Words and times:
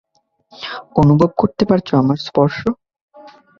অনুভব 0.95 1.29
করতে 1.37 1.63
পারছ 1.65 1.87
আমার 1.93 2.17
স্পর্শ? 2.27 2.59